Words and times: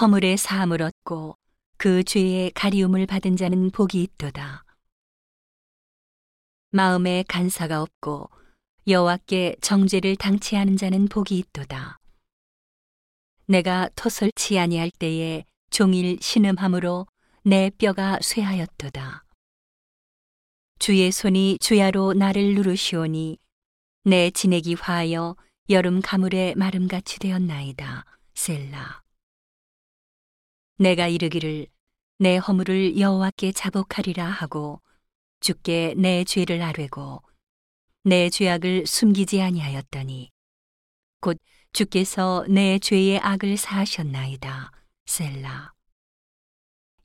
허물의 0.00 0.36
사함을 0.36 0.82
얻고 0.82 1.36
그 1.76 2.02
죄의 2.02 2.50
가리움을 2.50 3.06
받은 3.06 3.36
자는 3.36 3.70
복이 3.70 4.02
있도다. 4.02 4.64
마음에 6.70 7.22
간사가 7.28 7.80
없고 7.80 8.28
여호와께 8.88 9.56
정죄를 9.60 10.16
당치 10.16 10.56
하는 10.56 10.76
자는 10.76 11.06
복이 11.06 11.38
있도다. 11.38 11.98
내가 13.46 13.88
토설치 13.94 14.58
아니할 14.58 14.90
때에 14.90 15.44
종일 15.70 16.18
신음함으로 16.20 17.06
내 17.44 17.70
뼈가 17.70 18.18
쇠하였도다. 18.20 19.24
주의 20.80 21.12
손이 21.12 21.58
주야로 21.60 22.14
나를 22.14 22.54
누르시오니 22.54 23.38
내 24.02 24.30
진액이 24.32 24.74
화하여 24.74 25.36
여름 25.70 26.02
가물의 26.02 26.56
마름같이 26.56 27.20
되었나이다. 27.20 28.04
셀라. 28.34 29.03
내가 30.76 31.08
이르기를 31.08 31.68
내 32.18 32.36
허물을 32.36 32.98
여호와께 32.98 33.52
자복하리라 33.52 34.26
하고 34.26 34.80
주께 35.40 35.94
내 35.96 36.24
죄를 36.24 36.62
아뢰고 36.62 37.22
내 38.02 38.28
죄악을 38.28 38.86
숨기지 38.86 39.40
아니하였더니 39.40 40.30
곧 41.20 41.38
주께서 41.72 42.44
내 42.48 42.78
죄의 42.78 43.18
악을 43.20 43.56
사하셨나이다. 43.56 44.70
셀라. 45.06 45.72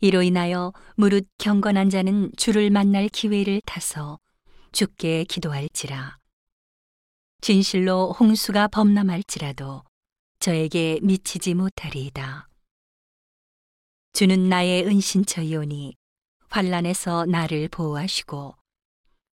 이로 0.01 0.21
인하여 0.21 0.73
무릇 0.95 1.27
경건한 1.37 1.89
자는 1.89 2.31
주를 2.37 2.70
만날 2.70 3.07
기회를 3.07 3.61
타서 3.65 4.20
주께 4.71 5.23
기도할지라. 5.25 6.17
진실로 7.41 8.13
홍수가 8.13 8.70
범람할지라도 8.70 9.83
저에게 10.39 10.99
미치지 11.01 11.53
못하리이다. 11.53 12.48
주는 14.19 14.49
나의 14.49 14.85
은신처이오니 14.85 15.95
환란에서 16.49 17.25
나를 17.25 17.70
보호하시고 17.70 18.53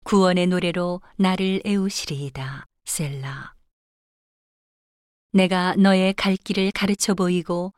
구원의 0.05 0.49
노래로 0.49 1.01
나를 1.17 1.63
애우시리이다. 1.65 2.67
셀라. 2.85 3.55
내가 5.33 5.75
너의 5.77 6.13
갈 6.13 6.37
길을 6.37 6.71
가르쳐 6.73 7.15
보이고 7.15 7.73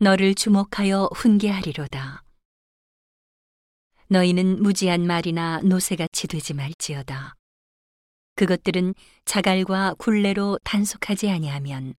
너를 0.00 0.34
주목하여 0.34 1.10
훈계하리로다. 1.14 2.24
너희는 4.08 4.60
무지한 4.60 5.06
말이나 5.06 5.60
노새같이 5.60 6.26
되지 6.26 6.54
말지어다. 6.54 7.36
그것들은 8.34 8.96
자갈과 9.26 9.94
굴레로 9.96 10.58
단속하지 10.64 11.30
아니하면 11.30 11.94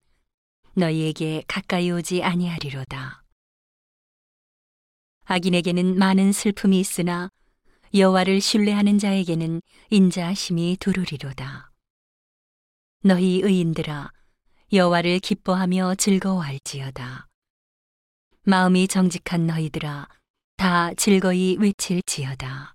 너희에게 0.74 1.44
가까이 1.48 1.90
오지 1.90 2.22
아니하리로다. 2.22 3.20
악인에게는 5.32 5.96
많은 5.96 6.32
슬픔이 6.32 6.80
있으나 6.80 7.30
여호와를 7.94 8.40
신뢰하는 8.40 8.98
자에게는 8.98 9.62
인자하심이 9.90 10.78
두루리로다. 10.80 11.70
너희 13.04 13.40
의인들아 13.40 14.10
여호와를 14.72 15.20
기뻐하며 15.20 15.94
즐거워할지어다. 15.94 17.28
마음이 18.42 18.88
정직한 18.88 19.46
너희들아 19.46 20.08
다 20.56 20.94
즐거이 20.94 21.58
외칠지어다. 21.60 22.74